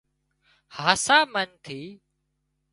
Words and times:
هاسا 0.77 1.17
منَ 1.33 1.49
ٿِي 1.65 1.79